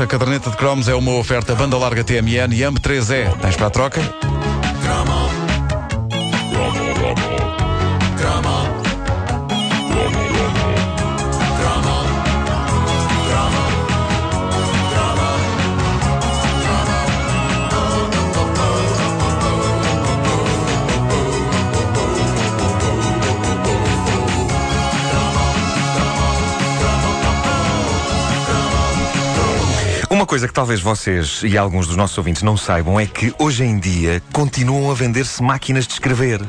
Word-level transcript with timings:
A 0.00 0.06
caderneta 0.06 0.48
de 0.48 0.56
cromos 0.56 0.88
é 0.88 0.94
uma 0.94 1.12
oferta 1.12 1.54
banda 1.54 1.76
larga 1.76 2.02
TMN 2.02 2.54
e 2.54 2.60
AM3E. 2.60 3.36
Tens 3.38 3.54
para 3.54 3.66
a 3.66 3.70
troca? 3.70 4.00
Coisa 30.30 30.46
que 30.46 30.54
talvez 30.54 30.78
vocês 30.78 31.40
e 31.42 31.58
alguns 31.58 31.88
dos 31.88 31.96
nossos 31.96 32.16
ouvintes 32.16 32.44
não 32.44 32.56
saibam 32.56 33.00
é 33.00 33.04
que 33.04 33.34
hoje 33.36 33.64
em 33.64 33.80
dia 33.80 34.22
continuam 34.32 34.88
a 34.88 34.94
vender-se 34.94 35.42
máquinas 35.42 35.88
de 35.88 35.94
escrever. 35.94 36.40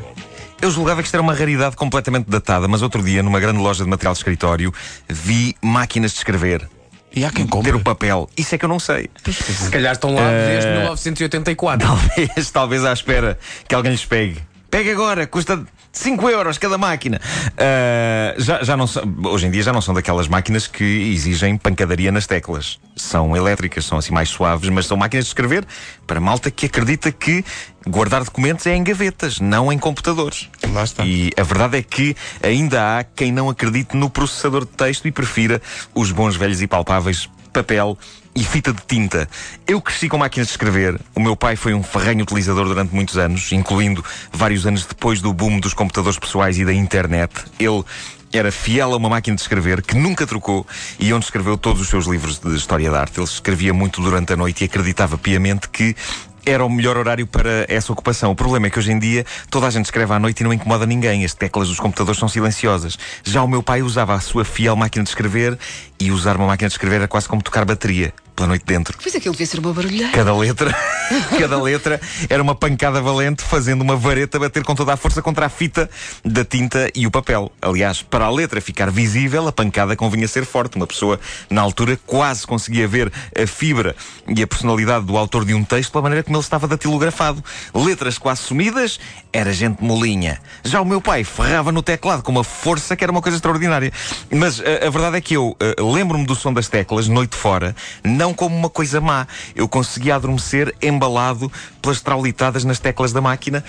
Eu 0.60 0.70
julgava 0.70 1.02
que 1.02 1.08
isto 1.08 1.14
era 1.16 1.20
uma 1.20 1.34
raridade 1.34 1.74
completamente 1.74 2.30
datada, 2.30 2.68
mas 2.68 2.80
outro 2.80 3.02
dia, 3.02 3.24
numa 3.24 3.40
grande 3.40 3.58
loja 3.58 3.82
de 3.82 3.90
material 3.90 4.12
de 4.12 4.20
escritório, 4.20 4.72
vi 5.08 5.56
máquinas 5.60 6.12
de 6.12 6.18
escrever. 6.18 6.70
E 7.12 7.24
há 7.24 7.32
quem 7.32 7.44
compre. 7.44 7.72
Ter 7.72 7.76
o 7.76 7.80
papel. 7.82 8.30
Isso 8.36 8.54
é 8.54 8.58
que 8.58 8.64
eu 8.64 8.68
não 8.68 8.78
sei. 8.78 9.10
Se 9.28 9.68
calhar 9.68 9.94
estão 9.94 10.14
lá 10.14 10.30
desde 10.30 10.70
1984. 10.70 11.82
Talvez, 11.84 12.50
talvez 12.52 12.84
à 12.84 12.92
espera 12.92 13.36
que 13.66 13.74
alguém 13.74 13.90
lhes 13.90 14.04
pegue. 14.04 14.38
Pegue 14.70 14.92
agora, 14.92 15.26
custa 15.26 15.60
5 15.92 16.30
euros 16.30 16.58
cada 16.58 16.78
máquina. 16.78 17.20
Ah, 17.56 18.34
já, 18.38 18.62
já 18.62 18.76
não 18.76 18.86
são, 18.86 19.02
hoje 19.24 19.46
em 19.46 19.50
dia 19.50 19.62
já 19.62 19.72
não 19.72 19.80
são 19.80 19.94
daquelas 19.94 20.26
máquinas 20.26 20.66
que 20.66 20.84
exigem 20.84 21.56
pancadaria 21.56 22.10
nas 22.10 22.26
teclas. 22.26 22.80
São 22.96 23.36
elétricas, 23.36 23.84
são 23.84 23.98
assim 23.98 24.12
mais 24.12 24.28
suaves, 24.28 24.68
mas 24.70 24.86
são 24.86 24.96
máquinas 24.96 25.26
de 25.26 25.30
escrever 25.30 25.66
para 26.06 26.20
malta 26.20 26.50
que 26.50 26.66
acredita 26.66 27.12
que 27.12 27.44
guardar 27.86 28.24
documentos 28.24 28.66
é 28.66 28.74
em 28.74 28.82
gavetas, 28.82 29.40
não 29.40 29.72
em 29.72 29.78
computadores. 29.78 30.48
Lá 30.72 30.84
está. 30.84 31.04
E 31.04 31.30
a 31.36 31.42
verdade 31.42 31.78
é 31.78 31.82
que 31.82 32.16
ainda 32.42 32.98
há 32.98 33.04
quem 33.04 33.30
não 33.30 33.50
acredite 33.50 33.96
no 33.96 34.08
processador 34.08 34.64
de 34.64 34.72
texto 34.72 35.06
e 35.06 35.12
prefira 35.12 35.60
os 35.94 36.10
bons 36.10 36.36
velhos 36.36 36.62
e 36.62 36.66
palpáveis 36.66 37.28
papel 37.52 37.96
e 38.34 38.42
fita 38.42 38.72
de 38.72 38.82
tinta. 38.86 39.28
Eu 39.66 39.80
cresci 39.80 40.08
com 40.08 40.18
máquinas 40.18 40.48
de 40.48 40.52
escrever. 40.52 40.98
O 41.14 41.20
meu 41.20 41.36
pai 41.36 41.54
foi 41.54 41.74
um 41.74 41.82
ferrenho 41.82 42.22
utilizador 42.22 42.66
durante 42.66 42.94
muitos 42.94 43.18
anos, 43.18 43.52
incluindo 43.52 44.04
vários 44.32 44.66
anos 44.66 44.86
depois 44.86 45.20
do 45.20 45.32
boom 45.32 45.60
dos 45.60 45.74
computadores 45.74 46.18
pessoais 46.18 46.58
e 46.58 46.64
da 46.64 46.72
internet. 46.72 47.32
Ele 47.58 47.84
era 48.32 48.50
fiel 48.50 48.94
a 48.94 48.96
uma 48.96 49.10
máquina 49.10 49.36
de 49.36 49.42
escrever 49.42 49.82
que 49.82 49.94
nunca 49.94 50.26
trocou 50.26 50.66
e 50.98 51.12
onde 51.12 51.26
escreveu 51.26 51.58
todos 51.58 51.82
os 51.82 51.88
seus 51.88 52.06
livros 52.06 52.38
de 52.38 52.54
história 52.56 52.90
da 52.90 53.00
arte. 53.00 53.18
Ele 53.20 53.26
escrevia 53.26 53.74
muito 53.74 54.00
durante 54.00 54.32
a 54.32 54.36
noite 54.36 54.62
e 54.62 54.64
acreditava 54.64 55.18
piamente 55.18 55.68
que 55.68 55.94
era 56.44 56.64
o 56.64 56.70
melhor 56.70 56.96
horário 56.96 57.26
para 57.26 57.66
essa 57.68 57.92
ocupação. 57.92 58.30
O 58.32 58.34
problema 58.34 58.66
é 58.66 58.70
que 58.70 58.78
hoje 58.78 58.92
em 58.92 58.98
dia 58.98 59.24
toda 59.50 59.66
a 59.66 59.70
gente 59.70 59.86
escreve 59.86 60.12
à 60.12 60.18
noite 60.18 60.40
e 60.40 60.44
não 60.44 60.52
incomoda 60.52 60.86
ninguém. 60.86 61.24
As 61.24 61.34
teclas 61.34 61.68
dos 61.68 61.78
computadores 61.78 62.18
são 62.18 62.28
silenciosas. 62.28 62.98
Já 63.22 63.42
o 63.42 63.48
meu 63.48 63.62
pai 63.62 63.82
usava 63.82 64.14
a 64.14 64.20
sua 64.20 64.44
fiel 64.44 64.76
máquina 64.76 65.04
de 65.04 65.10
escrever 65.10 65.58
e 65.98 66.10
usar 66.10 66.36
uma 66.36 66.46
máquina 66.46 66.68
de 66.68 66.74
escrever 66.74 66.96
era 66.96 67.08
quase 67.08 67.28
como 67.28 67.42
tocar 67.42 67.64
bateria 67.64 68.12
pela 68.34 68.48
noite 68.48 68.64
dentro. 68.64 68.96
Pois 69.00 69.14
aquilo 69.14 69.32
devia 69.32 69.46
ser 69.46 69.58
uma 69.60 69.72
barulheira. 69.72 70.10
Cada 70.12 70.34
letra, 70.34 70.74
cada 71.38 71.60
letra 71.60 72.00
era 72.28 72.42
uma 72.42 72.54
pancada 72.54 73.00
valente, 73.00 73.42
fazendo 73.42 73.82
uma 73.82 73.96
vareta 73.96 74.38
bater 74.38 74.64
com 74.64 74.74
toda 74.74 74.92
a 74.92 74.96
força 74.96 75.22
contra 75.22 75.46
a 75.46 75.48
fita 75.48 75.88
da 76.24 76.44
tinta 76.44 76.90
e 76.94 77.06
o 77.06 77.10
papel. 77.10 77.50
Aliás, 77.60 78.02
para 78.02 78.24
a 78.24 78.30
letra 78.30 78.60
ficar 78.60 78.90
visível, 78.90 79.46
a 79.46 79.52
pancada 79.52 79.96
convinha 79.96 80.26
ser 80.28 80.44
forte. 80.44 80.76
Uma 80.76 80.86
pessoa, 80.86 81.20
na 81.50 81.60
altura, 81.60 81.98
quase 82.06 82.46
conseguia 82.46 82.88
ver 82.88 83.12
a 83.36 83.46
fibra 83.46 83.94
e 84.28 84.42
a 84.42 84.46
personalidade 84.46 85.06
do 85.06 85.16
autor 85.16 85.44
de 85.44 85.54
um 85.54 85.64
texto 85.64 85.92
pela 85.92 86.02
maneira 86.02 86.22
como 86.22 86.36
ele 86.36 86.42
estava 86.42 86.66
datilografado. 86.66 87.42
Letras 87.74 88.18
quase 88.18 88.42
sumidas, 88.42 88.98
era 89.32 89.52
gente 89.52 89.82
molinha. 89.82 90.40
Já 90.64 90.80
o 90.80 90.84
meu 90.84 91.00
pai 91.00 91.24
ferrava 91.24 91.72
no 91.72 91.82
teclado 91.82 92.22
com 92.22 92.32
uma 92.32 92.44
força 92.44 92.96
que 92.96 93.04
era 93.04 93.10
uma 93.10 93.22
coisa 93.22 93.36
extraordinária. 93.36 93.92
Mas 94.30 94.60
a, 94.60 94.86
a 94.86 94.90
verdade 94.90 95.16
é 95.16 95.20
que 95.20 95.34
eu 95.34 95.56
uh, 95.78 95.92
lembro-me 95.92 96.24
do 96.24 96.34
som 96.34 96.52
das 96.52 96.68
teclas, 96.68 97.08
noite 97.08 97.36
fora, 97.36 97.74
não 98.04 98.31
como 98.32 98.56
uma 98.56 98.70
coisa 98.70 99.00
má. 99.00 99.26
Eu 99.54 99.68
conseguia 99.68 100.16
adormecer 100.16 100.74
embalado 100.80 101.50
pelas 101.80 102.00
traulitadas 102.00 102.64
nas 102.64 102.78
teclas 102.78 103.12
da 103.12 103.20
máquina 103.20 103.64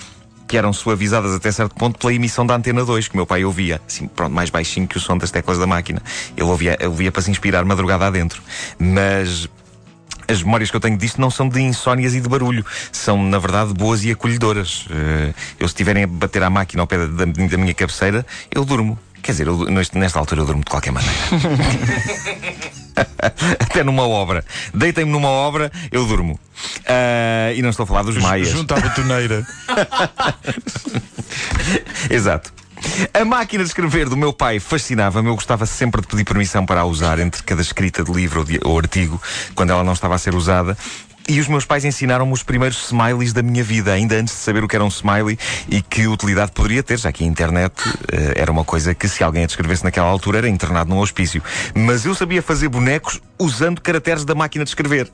que 0.46 0.56
eram 0.56 0.72
suavizadas 0.72 1.32
até 1.32 1.50
certo 1.50 1.74
ponto 1.74 1.98
pela 1.98 2.12
emissão 2.12 2.46
da 2.46 2.54
antena 2.54 2.84
2, 2.84 3.08
que 3.08 3.16
meu 3.16 3.26
pai 3.26 3.44
ouvia, 3.44 3.80
assim, 3.88 4.06
pronto, 4.06 4.32
mais 4.32 4.50
baixinho 4.50 4.86
que 4.86 4.96
o 4.96 5.00
som 5.00 5.16
das 5.16 5.30
teclas 5.30 5.58
da 5.58 5.66
máquina. 5.66 6.02
Ele 6.36 6.46
ouvia, 6.46 6.76
ouvia 6.84 7.10
para 7.10 7.22
se 7.22 7.30
inspirar 7.30 7.64
madrugada 7.64 8.06
adentro. 8.06 8.42
Mas 8.78 9.48
as 10.28 10.42
memórias 10.42 10.70
que 10.70 10.76
eu 10.76 10.80
tenho 10.80 10.96
disto 10.96 11.20
não 11.20 11.30
são 11.30 11.48
de 11.48 11.60
insónias 11.60 12.14
e 12.14 12.20
de 12.20 12.28
barulho, 12.28 12.64
são, 12.92 13.22
na 13.22 13.38
verdade, 13.38 13.72
boas 13.74 14.04
e 14.04 14.10
acolhedoras. 14.10 14.86
Uh, 14.86 15.34
eu, 15.58 15.68
se 15.68 15.74
estiverem 15.74 16.04
a 16.04 16.06
bater 16.06 16.42
à 16.42 16.50
máquina 16.50 16.82
ao 16.82 16.86
pé 16.86 16.98
da, 16.98 17.24
da 17.24 17.56
minha 17.56 17.74
cabeceira, 17.74 18.24
eu 18.50 18.64
durmo. 18.64 18.98
Quer 19.22 19.32
dizer, 19.32 19.46
eu, 19.46 19.66
nesta 19.94 20.18
altura 20.18 20.42
eu 20.42 20.46
durmo 20.46 20.62
de 20.62 20.70
qualquer 20.70 20.92
maneira. 20.92 21.14
Até 23.60 23.82
numa 23.82 24.06
obra. 24.06 24.44
Deitem-me 24.72 25.10
numa 25.10 25.28
obra, 25.28 25.70
eu 25.90 26.06
durmo. 26.06 26.38
Uh, 26.80 27.54
e 27.56 27.62
não 27.62 27.70
estou 27.70 27.84
a 27.84 27.86
falar 27.86 28.02
dos 28.02 28.16
maias. 28.16 28.48
Junto 28.48 28.74
à 28.74 28.80
betoneira. 28.80 29.46
Exato. 32.10 32.52
A 33.12 33.24
máquina 33.24 33.62
de 33.62 33.68
escrever 33.68 34.08
do 34.08 34.16
meu 34.16 34.32
pai 34.32 34.60
fascinava-me. 34.60 35.28
Eu 35.28 35.34
gostava 35.34 35.66
sempre 35.66 36.00
de 36.00 36.06
pedir 36.06 36.24
permissão 36.24 36.66
para 36.66 36.80
a 36.82 36.84
usar 36.84 37.18
entre 37.18 37.42
cada 37.42 37.62
escrita 37.62 38.04
de 38.04 38.12
livro 38.12 38.40
ou, 38.40 38.44
de, 38.44 38.60
ou 38.62 38.78
artigo, 38.78 39.20
quando 39.54 39.70
ela 39.70 39.82
não 39.82 39.92
estava 39.92 40.14
a 40.14 40.18
ser 40.18 40.34
usada. 40.34 40.76
E 41.26 41.40
os 41.40 41.48
meus 41.48 41.64
pais 41.64 41.84
ensinaram-me 41.86 42.32
os 42.34 42.42
primeiros 42.42 42.84
smileys 42.86 43.32
da 43.32 43.42
minha 43.42 43.64
vida, 43.64 43.92
ainda 43.94 44.14
antes 44.16 44.34
de 44.34 44.40
saber 44.40 44.62
o 44.62 44.68
que 44.68 44.76
era 44.76 44.84
um 44.84 44.88
smiley 44.88 45.38
e 45.70 45.80
que 45.80 46.06
utilidade 46.06 46.52
poderia 46.52 46.82
ter, 46.82 46.98
já 46.98 47.10
que 47.10 47.24
a 47.24 47.26
internet 47.26 47.72
uh, 47.88 47.94
era 48.36 48.52
uma 48.52 48.62
coisa 48.62 48.94
que, 48.94 49.08
se 49.08 49.24
alguém 49.24 49.42
a 49.44 49.46
descrevesse 49.46 49.82
naquela 49.84 50.06
altura, 50.08 50.36
era 50.38 50.48
internado 50.50 50.90
num 50.90 50.98
hospício. 50.98 51.42
Mas 51.74 52.04
eu 52.04 52.14
sabia 52.14 52.42
fazer 52.42 52.68
bonecos 52.68 53.22
usando 53.38 53.80
caracteres 53.80 54.24
da 54.26 54.34
máquina 54.34 54.64
de 54.64 54.70
escrever. 54.70 55.10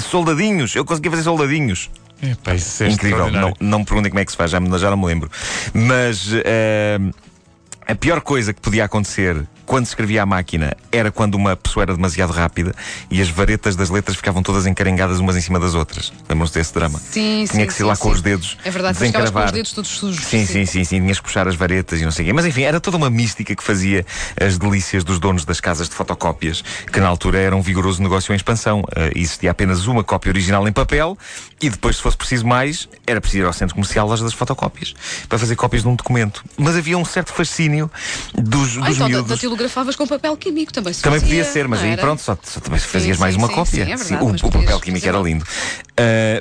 Soldadinhos, 0.00 0.74
eu 0.76 0.84
conseguia 0.84 1.10
fazer 1.10 1.22
soldadinhos. 1.22 1.90
Epá, 2.22 2.54
isso 2.54 2.82
é 2.84 2.88
Incrível, 2.88 3.30
não, 3.30 3.54
não 3.58 3.78
me 3.80 3.84
perguntem 3.84 4.10
como 4.10 4.20
é 4.20 4.24
que 4.24 4.30
se 4.30 4.36
faz, 4.36 4.50
já, 4.50 4.60
me- 4.60 4.78
já 4.78 4.90
não 4.90 4.96
me 4.96 5.06
lembro. 5.06 5.30
Mas 5.74 6.28
eh, 6.44 6.98
a 7.86 7.94
pior 7.94 8.20
coisa 8.20 8.52
que 8.52 8.60
podia 8.60 8.84
acontecer 8.84 9.36
quando 9.66 9.86
se 9.86 9.92
escrevia 9.92 10.22
à 10.22 10.26
máquina 10.26 10.76
era 10.90 11.10
quando 11.10 11.34
uma 11.34 11.56
pessoa 11.56 11.82
era 11.84 11.94
demasiado 11.94 12.32
rápida 12.32 12.74
e 13.10 13.20
as 13.20 13.28
varetas 13.28 13.76
das 13.76 13.90
letras 13.90 14.16
ficavam 14.16 14.42
todas 14.42 14.66
encarengadas 14.66 15.18
umas 15.18 15.36
em 15.36 15.40
cima 15.40 15.58
das 15.58 15.74
outras. 15.74 16.12
Lembram-se 16.28 16.54
desse 16.54 16.74
drama? 16.74 16.98
Sim, 16.98 17.44
Tinha 17.44 17.46
sim, 17.46 17.66
que 17.66 17.72
ser 17.72 17.78
sim, 17.78 17.84
lá 17.84 17.94
sim. 17.94 18.02
com 18.02 18.10
os 18.10 18.22
dedos. 18.22 18.58
É 18.64 18.70
verdade, 18.70 18.98
ficavas 18.98 19.30
com 19.30 19.38
desencravar. 19.38 19.46
os 19.46 19.52
dedos 19.52 19.72
todos 19.72 19.90
sujos. 19.90 20.24
Sim, 20.24 20.46
sim, 20.46 20.66
sim, 20.66 20.84
sim. 20.84 21.00
Tinhas 21.00 21.18
que 21.18 21.24
puxar 21.24 21.48
as 21.48 21.54
varetas 21.54 22.00
e 22.00 22.04
não 22.04 22.10
sei 22.10 22.24
o 22.24 22.28
quê. 22.28 22.32
Mas 22.32 22.46
enfim, 22.46 22.62
era 22.62 22.80
toda 22.80 22.96
uma 22.96 23.10
mística 23.10 23.54
que 23.54 23.62
fazia 23.62 24.04
as 24.40 24.58
delícias 24.58 25.04
dos 25.04 25.18
donos 25.18 25.44
das 25.44 25.60
casas 25.60 25.88
de 25.88 25.94
fotocópias, 25.94 26.62
que 26.92 27.00
na 27.00 27.08
altura 27.08 27.38
era 27.38 27.56
um 27.56 27.62
vigoroso 27.62 28.02
negócio 28.02 28.32
em 28.32 28.36
expansão. 28.36 28.82
Eh, 28.94 29.12
existia 29.16 29.50
apenas 29.50 29.86
uma 29.86 30.04
cópia 30.04 30.30
original 30.30 30.66
em 30.68 30.72
papel 30.72 31.16
e 31.60 31.70
depois, 31.70 31.96
se 31.96 32.02
fosse 32.02 32.16
preciso 32.16 32.46
mais, 32.46 32.88
era 33.06 33.20
preciso 33.20 33.44
ir 33.44 33.46
ao 33.46 33.52
centro 33.52 33.74
comercial 33.74 34.06
loja 34.06 34.24
das 34.24 34.32
fotocópias 34.32 34.94
para 35.28 35.38
fazer 35.38 35.56
cópias 35.56 35.82
de 35.82 35.88
um 35.88 35.94
documento. 35.94 36.44
Mas 36.56 36.76
havia 36.76 36.98
um 36.98 37.04
certo 37.04 37.32
fascínio 37.32 37.90
dos, 38.34 38.74
dos 38.74 38.96
então 38.96 39.08
miúdos. 39.08 39.30
Datilografavas 39.56 39.96
com 39.96 40.06
papel 40.06 40.36
químico 40.36 40.72
também. 40.72 40.92
Também 40.94 41.20
fazia, 41.20 41.36
podia 41.38 41.52
ser, 41.52 41.68
mas 41.68 41.80
aí 41.82 41.90
era? 41.92 42.00
pronto, 42.00 42.20
só, 42.22 42.36
só 42.42 42.60
também 42.60 42.78
fazias 42.80 43.16
Sim, 43.16 43.20
mais 43.20 43.36
uma 43.36 43.46
sim, 43.48 43.54
cópia. 43.54 43.84
sim, 43.86 43.92
é 43.92 43.96
verdade, 43.96 44.24
o, 44.44 44.46
o 44.48 44.50
papel 44.50 44.80
químico 44.80 45.06
era 45.08 45.18
lindo. 45.18 45.44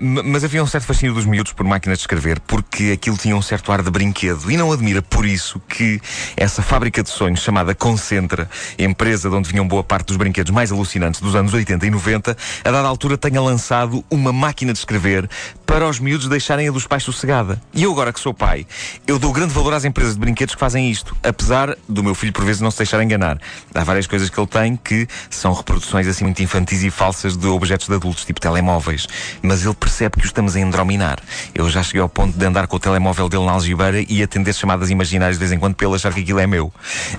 M- 0.02 0.24
mas 0.24 0.44
havia 0.44 0.64
um 0.64 0.68
certo 0.68 0.86
fascínio 0.86 1.14
dos 1.14 1.26
miúdos 1.26 1.54
por 1.54 1.66
máquinas 1.66 2.00
de 2.00 2.04
escrever, 2.04 2.40
porque 2.42 2.92
aquilo 2.94 3.18
tinha 3.18 3.36
um 3.36 3.42
certo 3.42 3.72
ar 3.72 3.82
de 3.82 3.92
brinquedo. 3.92 4.50
E 4.50 4.58
não 4.58 4.72
admira 4.72 5.02
por 5.02 5.26
isso 5.26 5.60
que 5.68 6.00
essa 6.38 6.62
fábrica 6.62 7.04
de 7.04 7.10
sonhos 7.10 7.42
chamada 7.42 7.76
Concentra, 7.76 8.50
empresa 8.80 9.30
de 9.30 9.36
onde 9.36 9.50
vinham 9.50 9.68
boa 9.68 9.84
parte 9.84 10.08
dos 10.08 10.18
brinquedos 10.18 10.52
mais 10.52 10.72
alucinantes 10.72 11.20
dos 11.22 11.36
anos 11.36 11.54
80 11.54 11.86
e 11.86 11.90
90, 11.92 12.38
a 12.64 12.72
dada 12.72 12.88
altura 12.88 13.18
tenha 13.18 13.42
lançado 13.42 14.04
uma 14.10 14.32
máquina 14.32 14.72
de 14.74 14.80
escrever 14.80 15.30
para 15.66 15.88
os 15.88 16.00
miúdos 16.00 16.28
deixarem 16.28 16.68
a 16.68 16.72
dos 16.72 16.86
pais 16.88 17.04
sossegada. 17.04 17.62
E 17.74 17.84
eu 17.84 17.92
agora 17.92 18.12
que 18.12 18.20
sou 18.20 18.34
pai, 18.34 18.66
eu 19.08 19.18
dou 19.18 19.32
grande 19.32 19.54
valor 19.54 19.74
às 19.74 19.86
empresas 19.86 20.14
de 20.16 20.20
brinquedos 20.20 20.54
que 20.56 20.60
fazem 20.60 20.90
isto, 20.90 21.16
apesar 21.24 21.76
do 21.88 22.04
meu 22.04 22.14
filho 22.16 22.34
por 22.34 22.44
vezes 22.44 22.62
não 22.62 22.72
se 22.72 22.78
deixar 22.78 23.01
enganar. 23.04 23.38
Há 23.74 23.84
várias 23.84 24.08
coisas 24.08 24.30
que 24.30 24.40
ele 24.40 24.48
tem 24.48 24.76
que 24.76 25.08
são 25.30 25.54
reproduções 25.54 26.08
assim 26.08 26.24
muito 26.24 26.42
infantis 26.42 26.84
e 26.84 26.90
falsas 26.90 27.38
de 27.38 27.48
objetos 27.48 27.88
de 27.88 27.96
adultos, 27.96 28.26
tipo 28.26 28.40
telemóveis. 28.40 29.08
Mas 29.42 29.66
ele 29.66 29.76
percebe 29.76 30.18
que 30.20 30.26
o 30.26 30.32
estamos 30.32 30.56
a 30.56 30.60
endrominar. 30.60 31.20
Eu 31.54 31.70
já 31.70 31.84
cheguei 31.84 32.02
ao 32.02 32.10
ponto 32.10 32.38
de 32.38 32.46
andar 32.46 32.68
com 32.68 32.76
o 32.76 32.80
telemóvel 32.80 33.30
dele 33.30 33.46
na 33.46 33.52
algibeira 33.54 34.04
e 34.08 34.24
atender 34.24 34.54
chamadas 34.54 34.90
imaginárias 34.90 35.38
de 35.38 35.40
vez 35.40 35.52
em 35.52 35.60
quando 35.60 35.76
ele 35.82 35.96
achar 35.96 36.14
que 36.14 36.22
aquilo 36.22 36.40
é 36.40 36.48
meu. 36.48 36.74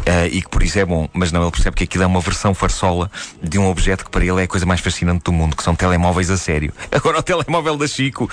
Ah, 0.06 0.26
e 0.26 0.42
que 0.42 0.48
por 0.48 0.62
isso 0.62 0.78
é 0.78 0.84
bom. 0.84 1.08
Mas 1.12 1.32
não, 1.32 1.42
ele 1.42 1.50
percebe 1.50 1.76
que 1.76 1.84
aquilo 1.84 2.04
é 2.04 2.06
uma 2.06 2.20
versão 2.20 2.54
farsola 2.54 3.10
de 3.42 3.58
um 3.58 3.68
objeto 3.68 4.04
que 4.04 4.10
para 4.10 4.24
ele 4.24 4.40
é 4.40 4.44
a 4.44 4.48
coisa 4.48 4.66
mais 4.66 4.80
fascinante 4.80 5.24
do 5.24 5.32
mundo, 5.32 5.56
que 5.56 5.62
são 5.62 5.74
telemóveis 5.74 6.30
a 6.30 6.36
sério. 6.36 6.72
Agora 6.90 7.18
o 7.18 7.22
telemóvel 7.22 7.76
da 7.76 7.86
Chico. 7.86 8.28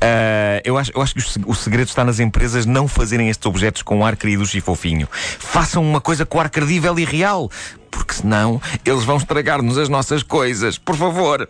Ah, 0.00 0.60
eu, 0.64 0.78
acho, 0.78 0.92
eu 0.94 1.02
acho 1.02 1.14
que 1.14 1.22
o 1.46 1.54
segredo 1.54 1.88
está 1.88 2.04
nas 2.04 2.20
empresas 2.20 2.66
não 2.66 2.86
fazerem 2.86 3.28
estes 3.28 3.46
objetos 3.46 3.82
com 3.82 4.04
ar 4.04 4.16
querido 4.16 4.36
e 4.54 4.60
fofinho. 4.60 5.08
Façam 5.12 5.82
uma 5.82 6.00
coisa 6.00 6.26
com 6.26 6.40
ar 6.40 6.50
credível 6.56 6.98
e 6.98 7.04
real. 7.04 7.50
porque 7.90 8.14
senão 8.14 8.60
eles 8.82 9.04
vão 9.04 9.18
estragar-nos 9.18 9.76
as 9.76 9.90
nossas 9.90 10.22
coisas. 10.22 10.78
Por 10.78 10.96
favor. 10.96 11.46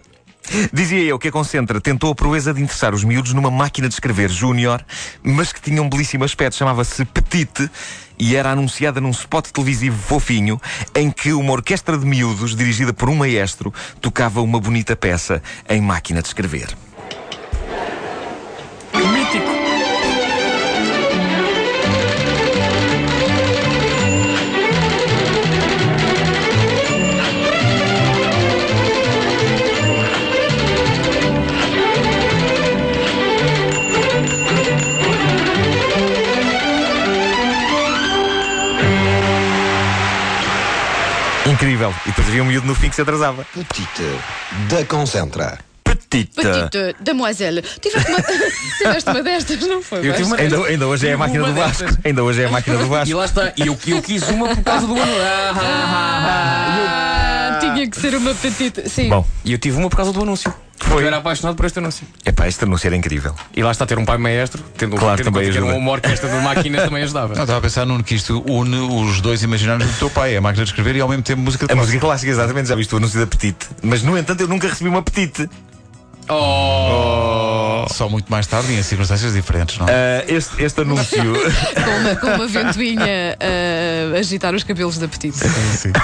Dizia 0.73 1.03
eu 1.03 1.19
que 1.19 1.29
a 1.29 1.33
Concentra 1.33 1.81
tentou 1.81 2.11
a 2.11 2.15
proeza 2.15 2.53
de 2.53 2.61
interessar 2.61 2.93
os 2.93 3.05
miúdos 3.05 3.33
numa 3.33 3.51
máquina 3.51 3.89
de 3.89 3.95
escrever 3.95 4.31
júnior, 4.31 4.85
mas 5.23 5.53
que 5.53 5.61
tinha 5.61 5.81
um 5.81 5.89
belíssimo 5.89 6.25
aspecto, 6.25 6.57
chamava-se 6.57 7.05
Petite 7.05 7.71
e 8.19 8.35
era 8.35 8.51
anunciada 8.51 9.01
num 9.01 9.11
spot 9.11 9.49
televisivo 9.51 10.01
fofinho 10.01 10.61
em 10.95 11.11
que 11.11 11.33
uma 11.33 11.53
orquestra 11.53 11.97
de 11.97 12.07
miúdos, 12.07 12.57
dirigida 12.57 12.93
por 12.93 13.09
um 13.09 13.15
maestro, 13.17 13.73
tocava 14.01 14.41
uma 14.41 14.61
bonita 14.61 14.97
peça 14.97 15.43
em 15.69 15.81
máquina 15.81 16.21
de 16.21 16.29
escrever. 16.29 16.86
Incrível. 41.57 41.95
E 42.05 42.09
depois 42.11 42.29
havia 42.29 42.43
um 42.43 42.47
miúdo 42.47 42.67
no 42.67 42.75
fim 42.75 42.91
que 42.91 42.95
se 42.95 43.01
atrasava. 43.03 43.47
Petite 43.55 44.03
da 44.69 44.85
Concentra. 44.85 45.59
Petite. 45.83 46.35
Petite 46.37 46.97
Demoiselle. 47.01 47.63
Tiveste 47.81 48.11
uma, 48.11 48.21
tiveste 48.79 49.11
uma 49.11 49.23
destas, 49.23 49.61
não 49.67 49.83
foi? 49.83 50.07
Eu 50.07 50.13
tive 50.15 50.25
uma- 50.25 50.37
Ainda, 50.37 50.67
ainda 50.67 50.87
hoje 50.87 51.09
é 51.09 51.15
a 51.15 51.19
máquina 51.19 51.47
do 51.47 51.55
Vasco. 51.55 51.83
destas. 51.85 52.05
Ainda 52.05 52.23
hoje 52.25 52.43
é 52.43 52.47
a 52.47 52.51
máquina 52.51 52.77
do 52.77 52.85
E 52.85 52.89
Vasco. 52.89 53.17
lá 53.17 53.25
está. 53.25 53.53
E 53.57 53.67
eu, 53.67 53.79
eu 53.87 54.03
quis 54.03 54.29
uma 54.29 54.49
por 54.55 54.63
causa 54.63 54.87
do 54.87 54.93
ano. 55.01 55.13
Ah, 55.23 55.53
ah, 55.57 56.27
ah, 56.27 57.57
Ah, 57.57 57.59
tinha 57.61 57.89
que 57.91 57.97
ser 57.99 58.15
uma 58.15 58.35
petite. 58.35 58.87
Sim. 58.91 59.09
Bom, 59.09 59.27
E 59.45 59.53
eu 59.53 59.59
tive 59.59 59.79
uma 59.79 59.89
por 59.89 59.97
causa 59.97 60.13
do 60.13 60.21
anúncio. 60.23 60.53
Foi. 60.89 61.03
Eu 61.03 61.07
era 61.09 61.17
apaixonado 61.19 61.57
por 61.57 61.67
este 61.67 61.79
anúncio. 61.79 62.07
epá, 62.25 62.47
este 62.49 62.65
anúncio 62.65 62.87
era 62.87 62.97
incrível. 62.97 63.35
E 63.55 63.63
lá 63.63 63.71
está 63.71 63.85
ter 63.87 63.99
um 63.99 64.05
pai 64.05 64.19
maestro, 64.19 64.63
tendo 64.77 64.97
Claro, 64.97 65.17
tendo 65.17 65.33
também 65.33 65.49
ajuda. 65.49 65.75
uma 65.75 65.91
orquestra 65.91 66.29
de 66.29 66.37
máquinas 66.37 66.85
também 66.85 67.03
ajudava. 67.03 67.35
Não, 67.35 67.43
estava 67.43 67.59
a 67.59 67.63
pensar, 67.63 67.85
Nuno, 67.85 68.03
que 68.05 68.15
isto 68.15 68.43
une 68.49 68.77
os 68.79 69.21
dois 69.21 69.43
imaginários 69.43 69.89
do 69.91 69.99
teu 69.99 70.11
pai, 70.11 70.37
a 70.37 70.41
máquina 70.41 70.65
de 70.65 70.71
escrever 70.71 70.97
e 70.97 71.01
ao 71.01 71.09
mesmo 71.09 71.23
tempo 71.23 71.43
música 71.43 71.67
de 71.67 71.73
A 71.73 71.77
música 71.77 71.99
clássica, 71.99 72.31
exatamente, 72.31 72.69
já 72.69 72.75
viste 72.77 72.95
o 72.95 72.99
anúncio 72.99 73.19
da 73.21 73.27
Petite. 73.27 73.67
Mas, 73.83 74.03
no 74.03 74.17
entanto, 74.17 74.41
eu 74.41 74.49
nunca 74.49 74.69
recebi 74.69 74.89
uma 74.89 75.03
Petite. 75.03 75.49
Oh! 76.29 77.87
Só 77.89 78.09
muito 78.09 78.29
mais 78.31 78.47
tarde 78.49 78.73
e 78.73 78.79
em 78.79 78.83
circunstâncias 78.83 79.33
diferentes, 79.35 79.79
não? 79.79 79.87
Ah, 79.87 80.25
este, 80.27 80.63
este 80.63 80.81
anúncio. 80.81 81.23
Com, 81.85 81.91
uma, 82.01 82.17
com 82.17 82.27
uma 82.27 82.47
ventoinha 82.49 83.37
a 84.15 84.19
agitar 84.19 84.55
os 84.55 84.63
cabelos 84.65 84.99
da 84.99 85.09
petite. 85.09 85.37
Sim. 85.39 85.93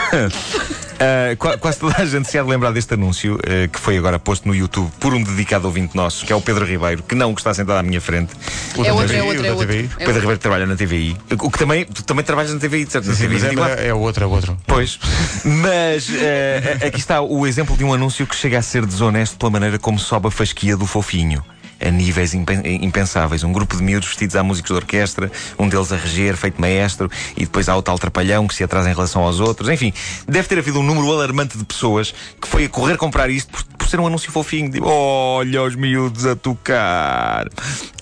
Qua- 1.39 1.59
quase 1.59 1.79
toda 1.79 1.97
a 2.01 2.05
gente 2.07 2.31
se 2.31 2.39
há 2.39 2.43
de 2.45 2.49
lembrar 2.49 2.71
deste 2.71 2.95
anúncio 2.95 3.37
ah, 3.45 3.67
que 3.67 3.79
foi 3.81 3.99
agora 3.99 4.19
posto 4.21 4.47
no 4.47 4.55
YouTube 4.55 4.89
por 5.01 5.13
um 5.13 5.21
dedicado 5.23 5.67
ouvinte 5.67 5.97
nosso, 5.97 6.25
que 6.25 6.33
é 6.33 6.37
o 6.37 6.41
Pedro 6.41 6.65
Ribeiro, 6.65 7.03
que 7.03 7.15
não 7.17 7.33
está 7.33 7.53
sentado 7.53 7.79
à 7.79 7.83
minha 7.83 8.01
frente. 8.01 8.33
O 8.77 8.83
É 8.85 8.89
da 8.89 8.95
outro, 8.95 9.17
é 9.17 9.23
outro, 9.23 9.43
o 9.43 9.45
é 9.45 9.49
da 9.49 9.55
outro. 9.57 9.73
É 9.73 9.83
Pedro 9.83 9.99
outro. 9.99 10.21
Ribeiro 10.21 10.39
trabalha 10.39 10.67
na 10.67 10.77
TVI. 10.77 11.17
O 11.41 11.51
que 11.51 11.59
também, 11.59 11.85
tu 11.85 12.05
também 12.05 12.25
trabalhas 12.25 12.53
na 12.55 12.61
TVI, 12.61 12.87
certo? 12.89 13.07
Na 13.07 13.15
Sim, 13.15 13.25
TVI 13.25 13.35
mas 13.35 13.43
é, 13.45 13.49
24. 13.49 13.81
é 13.85 13.95
outro, 13.95 14.25
é 14.25 14.27
outro. 14.29 14.57
Pois, 14.67 14.99
mas 15.45 16.09
eh, 16.15 16.79
aqui 16.87 17.01
está 17.01 17.21
o 17.21 17.47
exemplo 17.49 17.77
de 17.77 17.83
um 17.83 17.93
anúncio 17.93 18.25
que 18.27 18.37
chega 18.37 18.59
a 18.59 18.63
ser 18.63 18.87
desonesto 18.87 19.37
pela 19.37 19.51
maneira 19.51 19.79
como 19.81 19.99
sobe 19.99 20.29
a 20.29 20.31
fasquia 20.31 20.77
do 20.77 20.87
fofinho. 20.87 21.45
A 21.85 21.91
níveis 21.91 22.33
impen- 22.33 22.63
impensáveis. 22.85 23.43
Um 23.43 23.53
grupo 23.53 23.77
de 23.77 23.83
miúdos 23.83 24.09
vestidos 24.09 24.37
a 24.37 24.43
músicos 24.43 24.71
de 24.71 24.77
orquestra, 24.77 25.31
um 25.59 25.69
deles 25.69 25.91
a 25.93 25.97
reger, 25.97 26.37
feito 26.37 26.61
maestro, 26.61 27.11
e 27.37 27.41
depois 27.41 27.69
há 27.69 27.77
o 27.77 27.83
tal 27.83 27.99
trapalhão 27.99 28.47
que 28.47 28.55
se 28.55 28.63
atrasa 28.63 28.89
em 28.89 28.95
relação 28.95 29.23
aos 29.23 29.41
outros. 29.41 29.69
Enfim, 29.69 29.93
deve 30.29 30.47
ter 30.47 30.59
havido 30.59 30.79
um 30.79 30.83
número 30.83 31.11
alarmante 31.13 31.59
de 31.59 31.65
pessoas 31.65 32.15
que 32.41 32.47
foi 32.47 32.67
a 32.67 32.69
correr 32.69 32.97
comprar 32.97 33.29
isto 33.31 33.51
por, 33.51 33.65
por 33.79 33.89
ser 33.89 33.99
um 33.99 34.07
anúncio 34.07 34.31
fofinho. 34.31 34.71
Tipo, 34.71 34.87
olha 34.87 35.63
os 35.63 35.75
miúdos 35.75 36.25
a 36.25 36.37
tocar. 36.37 37.49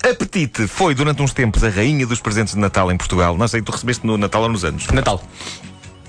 A 0.03 0.15
Petite 0.15 0.67
foi, 0.67 0.95
durante 0.95 1.23
uns 1.23 1.33
tempos, 1.33 1.65
a 1.65 1.71
rainha 1.71 2.07
dos 2.07 2.21
presentes 2.21 2.55
de 2.55 2.61
Natal 2.61 2.91
em 2.93 2.97
Portugal. 2.97 3.37
Não 3.37 3.49
sei, 3.49 3.63
tu 3.63 3.73
recebeste 3.73 4.07
no 4.07 4.19
Natal 4.19 4.43
ou 4.43 4.49
nos 4.51 4.65
anos? 4.65 4.87
Natal. 4.89 5.23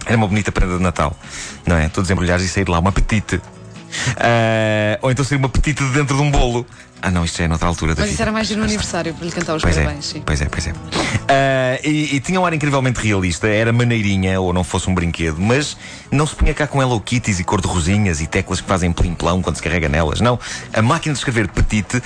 Era 0.05 0.17
uma 0.17 0.27
bonita 0.27 0.51
prenda 0.51 0.77
de 0.77 0.83
Natal, 0.83 1.15
não 1.65 1.77
é? 1.77 1.87
Tu 1.87 2.01
desembrulhares 2.01 2.43
e 2.43 2.49
sair 2.49 2.65
de 2.65 2.71
lá 2.71 2.79
uma 2.79 2.91
petite. 2.91 3.39
Ah, 4.17 4.97
ou 5.01 5.11
então 5.11 5.23
sair 5.23 5.37
uma 5.37 5.49
petite 5.49 5.83
de 5.83 5.91
dentro 5.91 6.15
de 6.15 6.21
um 6.21 6.31
bolo. 6.31 6.65
Ah, 7.03 7.09
não, 7.09 7.25
isto 7.25 7.41
é 7.41 7.47
noutra 7.47 7.67
altura 7.67 7.95
da 7.95 8.01
Mas 8.03 8.11
isso 8.11 8.21
era 8.21 8.31
mais 8.31 8.47
no 8.51 8.63
aniversário 8.63 9.11
para 9.15 9.25
lhe 9.25 9.31
cantar 9.31 9.55
os 9.55 9.63
Pois 9.63 9.75
é, 9.75 9.83
parabéns. 9.83 10.05
sim. 10.05 10.21
pois 10.23 10.39
é, 10.39 10.45
pois 10.45 10.67
é. 10.67 10.73
Ah, 11.27 11.79
e, 11.83 12.15
e 12.15 12.19
tinha 12.19 12.39
um 12.39 12.45
ar 12.45 12.53
incrivelmente 12.53 12.99
realista, 13.01 13.47
era 13.47 13.73
maneirinha, 13.73 14.39
ou 14.39 14.53
não 14.53 14.63
fosse 14.63 14.87
um 14.87 14.93
brinquedo, 14.93 15.37
mas 15.39 15.75
não 16.11 16.27
se 16.27 16.35
punha 16.35 16.53
cá 16.53 16.67
com 16.67 16.79
Hello 16.79 16.99
Kitties 17.01 17.39
e 17.39 17.43
cor-de-rosinhas 17.43 18.21
e 18.21 18.27
teclas 18.27 18.61
que 18.61 18.67
fazem 18.67 18.91
plim-plão 18.91 19.41
quando 19.41 19.55
se 19.55 19.63
carrega 19.63 19.89
nelas. 19.89 20.21
Não, 20.21 20.39
a 20.73 20.81
máquina 20.81 21.13
de 21.13 21.19
escrever 21.19 21.47
petite 21.47 22.01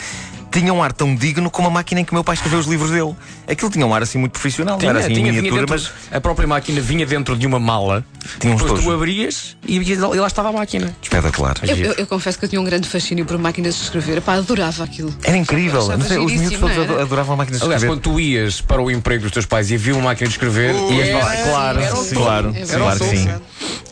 tinha 0.59 0.73
um 0.73 0.81
ar 0.81 0.91
tão 0.93 1.15
digno 1.15 1.49
como 1.51 1.67
a 1.67 1.71
máquina 1.71 2.01
em 2.01 2.05
que 2.05 2.11
o 2.11 2.15
meu 2.15 2.23
pai 2.23 2.35
escreveu 2.35 2.59
os 2.59 2.65
livros 2.65 2.91
dele. 2.91 3.15
Aquilo 3.47 3.69
tinha 3.69 3.85
um 3.85 3.93
ar 3.93 4.01
assim 4.01 4.17
muito 4.17 4.31
profissional, 4.33 4.77
não 4.81 4.89
era 4.89 4.99
assim 4.99 5.11
em 5.11 5.15
vinha 5.15 5.31
miniatura, 5.33 5.65
dentro- 5.65 5.75
mas 5.75 6.15
A 6.15 6.21
própria 6.21 6.47
máquina 6.47 6.81
vinha 6.81 7.05
dentro 7.05 7.35
de 7.37 7.45
uma 7.45 7.59
mala. 7.59 8.03
Tinha 8.39 8.53
uns 8.55 8.61
Depois 8.61 8.83
tu 8.83 8.91
abrias 8.91 9.55
e, 9.67 9.77
e 9.77 9.95
lá 9.95 10.27
estava 10.27 10.49
a 10.49 10.51
máquina. 10.51 10.95
espetacular. 11.01 11.55
Eu, 11.63 11.75
eu- 11.77 11.93
eu 11.99 12.07
confesso 12.07 12.39
que 12.39 12.45
eu 12.45 12.49
tinha 12.49 12.59
um 12.61 12.65
grande 12.65 12.87
fascínio 12.87 13.25
por 13.25 13.37
máquinas 13.37 13.75
de 13.75 13.83
escrever. 13.83 14.21
Pá, 14.21 14.33
adorava 14.33 14.83
aquilo. 14.83 15.13
Era 15.23 15.37
incrível. 15.37 15.81
Sei, 16.01 16.17
os 16.17 16.31
miúdos 16.31 16.59
todos 16.59 16.77
era. 16.77 17.01
adoravam 17.01 17.33
a 17.35 17.37
máquina 17.37 17.57
de 17.57 17.63
Aliás, 17.63 17.81
escrever. 17.83 18.01
quando 18.01 18.13
tu 18.13 18.19
ias 18.19 18.61
para 18.61 18.81
o 18.81 18.89
emprego 18.89 19.23
dos 19.23 19.31
teus 19.31 19.45
pais 19.45 19.69
e 19.71 19.75
havia 19.75 19.93
uma 19.93 20.03
máquina 20.05 20.27
de 20.27 20.33
escrever, 20.33 20.73
ias 20.91 21.07
era 21.09 21.17
lá. 21.19 21.31
assim, 21.33 21.43
Claro, 21.49 21.81
sim. 22.03 22.15
Claro, 22.15 22.55
É 22.55 22.65
claro 22.65 22.99
que 22.99 23.05
sim. 23.17 23.29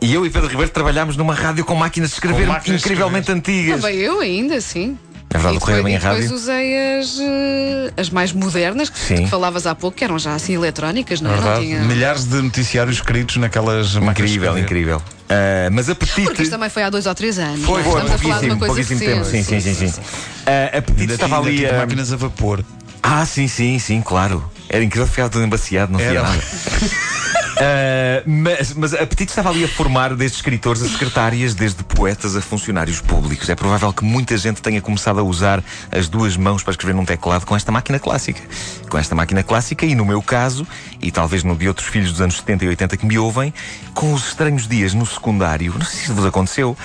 E 0.02 0.14
eu 0.14 0.26
e 0.26 0.30
Pedro 0.30 0.50
Ribeiro 0.50 0.70
trabalhámos 0.72 1.16
numa 1.16 1.34
rádio 1.34 1.64
com 1.64 1.76
máquinas 1.76 2.10
de 2.10 2.16
escrever 2.16 2.46
máquinas 2.48 2.82
de 2.82 2.86
incrivelmente 2.88 3.32
antigas. 3.32 3.80
Também 3.82 3.98
eu 4.00 4.20
ainda, 4.20 4.60
sim. 4.60 4.98
É 5.34 5.38
verdade, 5.38 5.56
e 5.56 5.58
o 5.58 5.60
Correio 5.62 5.84
depois, 5.84 5.84
Bem 5.84 5.96
a 5.96 6.00
depois 6.00 6.22
rádio. 6.24 6.36
usei 6.36 7.00
as, 7.00 7.18
eh, 7.20 7.94
as 7.98 8.10
mais 8.12 8.32
modernas 8.32 8.90
que, 8.90 9.00
Sim. 9.00 9.16
que 9.24 9.28
falavas 9.30 9.66
há 9.66 9.74
pouco, 9.74 9.98
que 9.98 10.04
eram 10.04 10.20
já 10.20 10.36
assim 10.36 10.54
eletrónicas, 10.54 11.22
não 11.22 11.32
É 11.32 11.34
é? 11.34 11.36
Não 11.38 11.44
verdade. 11.44 11.66
tinha... 11.66 11.80
Milhares 11.82 12.26
de 12.26 12.42
noticiários 12.42 12.98
escritos 12.98 13.38
naquelas 13.38 13.96
Incrível, 13.96 14.58
incrível. 14.58 15.02
Ah, 15.30 15.70
mas 15.72 15.90
a 15.90 15.96
Porque 15.96 16.44
isto 16.44 16.52
também 16.52 16.70
foi 16.70 16.84
há 16.84 16.90
dois 16.92 17.06
ou 17.08 17.16
três 17.16 17.40
anos. 17.40 17.66
Foi, 17.66 17.82
é? 17.82 17.84
foi, 17.84 17.92
Estamos 17.94 18.12
a 18.12 18.18
falar 18.18 18.40
de 18.42 18.48
pouquíssimo, 18.48 18.54
uma 18.54 18.60
coisa 18.60 18.74
pouquíssimo 18.76 19.00
tempo. 19.00 19.26
Sim, 19.26 19.44
sim, 19.44 19.60
sim. 19.74 19.88
sim. 19.92 20.02
Ah, 20.46 20.78
a 20.78 20.82
Petite 20.82 21.02
Ainda 21.02 21.14
estava 21.16 21.40
ali. 21.40 21.66
ah, 21.66 21.74
máquinas 21.80 22.14
a 22.14 22.16
vapor. 22.16 22.64
Ah, 23.02 23.26
sim, 23.26 23.48
sim, 23.48 23.80
sim, 23.80 24.02
claro. 24.02 24.44
Era 24.70 24.84
incrível 24.84 25.08
ficar 25.08 25.30
tudo 25.30 25.44
embaciado, 25.44 25.92
não 25.92 26.00
via 26.00 26.10
Era. 26.10 26.24
nada. 26.24 26.42
Ah, 27.58 28.24
mas, 28.26 28.74
mas 28.74 28.94
a 28.94 29.06
Petite 29.06 29.30
estava 29.30 29.50
ali 29.50 29.64
a 29.64 29.68
formar 29.68 30.16
desde 30.16 30.38
escritores 30.38 30.82
a 30.82 30.88
secretárias, 30.88 31.54
desde 31.54 31.84
poetas 31.84 32.36
a 32.36 32.42
funcionários 32.42 33.02
públicos. 33.02 33.50
É 33.50 33.56
provável 33.56 33.92
que 33.94 34.04
muita 34.04 34.38
gente 34.38 34.62
tenha 34.62 34.82
começado 34.82 35.20
a 35.20 35.24
usar 35.24 35.64
as 35.92 36.08
duas 36.08 36.36
mãos 36.36 36.64
para 36.64 36.72
escrever 36.72 36.94
num 36.94 37.06
teclado 37.06 37.46
com 37.46 37.56
esta 37.56 37.72
máquina 37.72 38.00
clássica. 38.00 38.42
Com 38.90 38.98
esta 38.98 39.16
máquina 39.16 39.44
clássica, 39.44 39.86
e 39.86 39.96
no 39.96 40.06
meu 40.06 40.22
caso, 40.22 40.68
e 41.02 41.12
talvez 41.12 41.44
no 41.44 41.56
de 41.56 41.68
outros 41.68 41.88
filhos 41.88 42.12
dos 42.12 42.22
anos 42.22 42.38
70 42.38 42.66
e 42.66 42.68
80 42.70 42.98
que 42.98 43.06
me 43.06 43.18
ouvem, 43.18 43.54
com 43.94 44.14
os 44.14 44.28
estranhos 44.28 44.68
dias 44.68 44.94
no 44.94 45.06
secundário, 45.06 45.74
não 45.74 45.86
sei 45.86 46.00
se 46.00 46.04
isso 46.06 46.14
vos 46.14 46.26
aconteceu, 46.26 46.76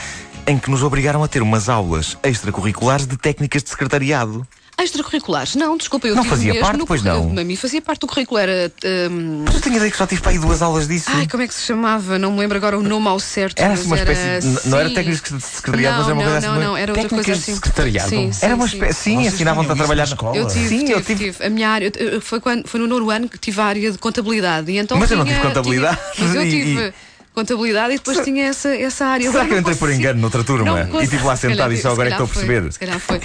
em 0.46 0.58
que 0.58 0.70
nos 0.70 0.82
obrigaram 0.82 1.22
a 1.22 1.28
ter 1.28 1.42
umas 1.42 1.68
aulas 1.68 2.16
extracurriculares 2.22 3.06
de 3.06 3.16
técnicas 3.16 3.62
de 3.62 3.70
secretariado. 3.70 4.46
Extracurriculares? 4.78 5.56
Não, 5.56 5.76
desculpa, 5.76 6.06
eu 6.06 6.14
Não 6.14 6.22
tive 6.22 6.34
fazia 6.36 6.52
mesmo 6.52 6.64
parte, 6.66 6.78
no 6.78 6.86
pois 6.86 7.02
currículo. 7.02 7.32
não? 7.34 7.42
A 7.42 7.44
mim 7.44 7.56
fazia 7.56 7.82
parte 7.82 8.00
do 8.00 8.06
currículo, 8.06 8.38
era. 8.38 8.72
hum, 9.10 9.42
Mas 9.44 9.54
eu 9.56 9.60
tenho 9.60 9.74
a 9.74 9.78
ideia 9.78 9.90
que 9.90 9.96
só 9.96 10.06
tive 10.06 10.20
para 10.20 10.30
aí 10.30 10.38
duas 10.38 10.62
aulas 10.62 10.86
disso. 10.86 11.06
Ai, 11.08 11.26
como 11.26 11.42
é 11.42 11.48
que 11.48 11.54
se 11.54 11.62
chamava? 11.66 12.18
Não 12.18 12.32
me 12.32 12.38
lembro 12.40 12.56
agora 12.56 12.78
o 12.78 12.82
nome 12.82 13.08
ao 13.08 13.18
certo. 13.18 13.58
Era 13.58 13.70
mas 13.70 13.80
assim 13.80 13.88
uma 13.88 13.96
espécie 13.96 14.40
de- 14.46 14.68
não 14.68 14.78
era 14.78 14.88
sim. 14.88 14.94
técnicos 14.94 15.30
de 15.30 15.40
secretariado, 15.42 15.96
não, 15.96 15.98
mas 15.98 16.06
era 16.08 16.14
uma 16.14 16.22
não, 16.24 16.30
coisa 16.32 16.38
assim 16.38 16.46
Não, 16.60 16.64
não, 16.68 16.76
era 16.76 16.92
outra 16.92 17.02
Técnicas 17.08 17.26
coisa 17.26 17.40
de 17.40 17.42
assim. 17.42 17.54
secretariado? 17.54 18.08
Sim, 18.08 18.32
sim, 18.32 18.46
Era 18.46 18.54
uma 18.54 18.68
sim. 18.68 18.74
espécie. 18.74 19.00
Sim, 19.02 19.16
Vocês 19.22 19.34
ensinavam-te 19.34 19.66
a 19.70 19.74
tinham 19.74 19.74
isso 19.74 19.84
trabalhar 19.84 20.06
na 20.06 20.12
escola? 20.14 20.36
Eu 20.36 20.46
tive, 20.46 20.68
Sim, 20.68 20.78
tive, 20.80 20.92
eu 20.92 21.02
tive. 21.02 21.24
tive. 21.32 21.44
A 21.44 21.50
minha 21.50 21.68
área 21.68 21.92
eu- 21.98 22.08
eu- 22.08 22.20
foi, 22.20 22.40
quando, 22.40 22.66
foi 22.68 22.80
no 22.80 22.86
nono 22.86 23.10
ano 23.10 23.28
que 23.28 23.38
tive 23.38 23.60
a 23.60 23.64
área 23.64 23.90
de 23.92 23.98
contabilidade. 23.98 24.70
E 24.70 24.78
então 24.78 24.96
Mas 24.98 25.10
eu 25.10 25.16
não 25.16 25.24
tinha- 25.24 25.36
tive 25.38 25.48
contabilidade. 25.48 25.98
tinha- 26.14 26.26
mas 26.28 26.34
eu 26.36 26.42
E- 26.44 26.50
tive 26.50 26.80
e- 26.88 26.92
contabilidade 27.38 27.94
e 27.94 27.96
depois 27.98 28.18
tinha 28.20 28.46
essa, 28.46 28.68
essa 28.74 29.06
área. 29.06 29.30
Será 29.30 29.46
que 29.46 29.54
eu 29.54 29.58
entrei 29.58 29.76
por 29.76 29.90
engano 29.92 30.20
noutra 30.20 30.42
turma? 30.42 30.84
não 30.84 31.00
E 31.00 31.04
estive 31.04 31.24
lá 31.24 31.36
sentado 31.36 31.72
e 31.72 31.76
só 31.78 31.90
agora 31.92 32.08
é 32.08 32.12
que 32.12 32.22
estou 32.22 32.24
a 32.26 32.28
perceber. 32.28 32.72
Se 32.72 32.78
calhar 32.78 32.98
foi. 32.98 33.20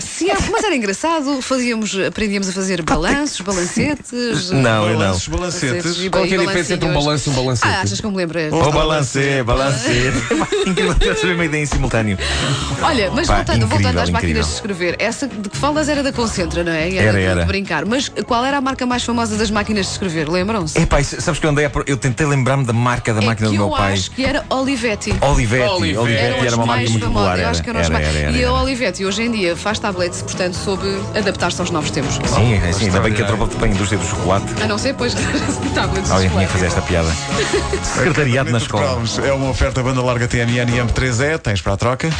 Sim, 0.00 0.30
é, 0.30 0.36
mas 0.50 0.64
era 0.64 0.74
engraçado. 0.76 1.42
Fazíamos, 1.42 1.96
aprendíamos 2.06 2.48
a 2.48 2.52
fazer 2.52 2.82
balanços, 2.82 3.40
balancetes. 3.40 4.50
Não, 4.50 4.86
eu 4.86 4.92
não. 4.92 4.98
Balanços, 4.98 5.28
balancetes. 5.28 6.08
Qual 6.10 6.24
é 6.24 6.28
que 6.28 6.34
é 6.34 6.36
a 6.36 6.40
diferença 6.40 6.74
entre 6.74 6.88
um 6.88 6.94
balanço 6.94 7.28
e 7.28 7.32
um 7.32 7.34
balancete? 7.36 7.74
Ah, 7.74 7.80
achas 7.82 8.00
que 8.00 8.06
eu 8.06 8.10
me 8.10 8.16
lembro? 8.16 8.38
Oh, 8.52 8.70
balancê, 8.70 9.42
balancê. 9.42 10.12
Incrível 10.66 10.94
ter 10.94 11.10
a 11.10 11.26
mesma 11.26 11.44
ideia 11.44 11.62
em 11.62 11.66
simultâneo. 11.66 12.18
Olha, 12.82 13.10
mas 13.10 13.26
Pá, 13.26 13.36
voltando, 13.36 13.60
voltando 13.66 13.80
incrível, 13.82 14.02
às 14.02 14.10
máquinas 14.10 14.30
incrível. 14.30 14.42
de 14.42 14.54
escrever, 14.54 14.96
essa 14.98 15.26
de 15.28 15.48
que 15.48 15.56
falas 15.56 15.88
era 15.88 16.02
da 16.02 16.12
Concentra, 16.12 16.62
não 16.64 16.72
é? 16.72 16.94
Era, 16.94 17.12
de- 17.12 17.24
era. 17.24 17.40
De 17.42 17.46
brincar. 17.46 17.84
Mas 17.84 18.08
qual 18.26 18.44
era 18.44 18.56
a 18.58 18.60
marca 18.60 18.86
mais 18.86 19.02
famosa 19.04 19.36
das 19.36 19.50
máquinas 19.50 19.86
de 19.86 19.92
escrever? 19.92 20.28
Lembram-se? 20.28 20.78
Epá, 20.78 21.00
isso- 21.00 21.20
sabes 21.20 21.40
que 21.40 21.46
eu 21.46 21.50
andei 21.50 21.64
a. 21.66 21.70
Eu 21.86 21.96
tentei 21.96 22.26
lembrar-me 22.26 22.64
da 22.64 22.72
marca 22.72 23.12
da 23.14 23.20
máquina 23.22 23.50
do 23.56 23.64
meu 23.64 23.72
eu 23.72 23.76
pai. 23.76 23.92
acho 23.94 24.10
que 24.10 24.24
era 24.24 24.44
Olivetti. 24.50 25.14
Olivetti, 25.20 25.68
Olivetti. 25.70 25.98
Olivetti, 25.98 26.46
era 26.46 26.56
uma 26.56 26.66
marca 26.66 26.90
muito 26.90 27.06
popular. 27.06 27.34
Eu 27.36 27.40
Era, 27.40 27.50
acho 27.50 27.62
que 27.62 27.70
era, 27.70 27.78
mais. 27.90 28.06
era, 28.08 28.18
era, 28.18 28.30
E 28.30 28.36
a 28.36 28.40
era. 28.48 28.52
Olivetti 28.52 29.04
hoje 29.04 29.22
em 29.22 29.30
dia 29.30 29.56
faz 29.56 29.78
tablets, 29.78 30.22
portanto, 30.22 30.54
soube 30.54 30.86
adaptar-se 31.16 31.60
aos 31.60 31.70
novos 31.70 31.90
tempos. 31.90 32.14
Sim, 32.14 32.56
assim, 32.68 32.86
ainda 32.86 33.00
bem 33.00 33.12
que 33.12 33.22
entrou 33.22 33.46
para 33.46 33.66
a 33.66 33.68
indústria 33.68 33.98
do 33.98 34.06
chocolate. 34.06 34.46
A 34.62 34.66
não 34.66 34.78
ser, 34.78 34.94
pois, 34.94 35.14
tablets. 35.74 36.04
de 36.08 36.12
Alguém 36.12 36.28
tinha 36.30 36.46
que 36.46 36.52
fazer 36.52 36.66
esta 36.66 36.82
piada. 36.82 37.10
Secretariado 37.82 38.50
na 38.50 38.58
de 38.58 38.64
escola. 38.64 39.02
É 39.24 39.32
uma 39.32 39.50
oferta 39.50 39.82
banda 39.82 40.02
larga 40.02 40.26
TMN 40.28 40.70
e 40.70 40.78
M3E. 40.80 41.38
Tens 41.38 41.60
para 41.60 41.72
a 41.74 41.76
troca? 41.76 42.10